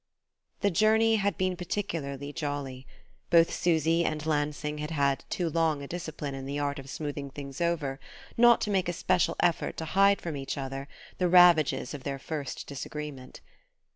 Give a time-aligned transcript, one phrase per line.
[0.61, 2.87] The journey had been particularly jolly:
[3.29, 7.29] both Susy and Lansing had had too long a discipline in the art of smoothing
[7.29, 7.99] things over
[8.35, 10.87] not to make a special effort to hide from each other
[11.19, 13.41] the ravages of their first disagreement.